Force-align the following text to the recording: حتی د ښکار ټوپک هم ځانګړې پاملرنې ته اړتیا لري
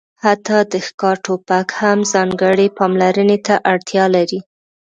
حتی 0.23 0.57
د 0.71 0.73
ښکار 0.87 1.15
ټوپک 1.25 1.67
هم 1.81 1.99
ځانګړې 2.13 2.67
پاملرنې 2.77 3.37
ته 3.47 3.55
اړتیا 3.71 4.05
لري 4.15 4.39